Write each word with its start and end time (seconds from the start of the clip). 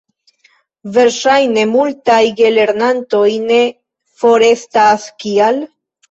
Verŝajne 0.93 1.65
multaj 1.73 2.21
gelernantoj 2.39 3.27
ne 3.51 3.59
forrestas. 4.23 5.05
Kial? 5.25 5.61